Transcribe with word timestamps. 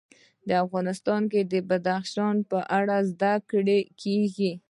افغانستان 0.65 1.21
کې 1.31 1.41
د 1.51 1.53
بدخشان 1.69 2.35
په 2.49 2.59
اړه 2.77 2.97
زده 3.11 3.33
کړه 3.49 3.77
کېږي. 4.01 4.51